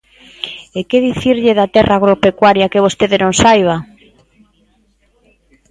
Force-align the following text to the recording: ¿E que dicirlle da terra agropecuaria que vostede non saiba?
¿E 0.79 0.81
que 0.89 1.03
dicirlle 1.07 1.57
da 1.59 1.71
terra 1.75 1.93
agropecuaria 1.97 2.71
que 2.71 2.83
vostede 2.85 3.15
non 3.23 3.33
saiba? 3.41 3.75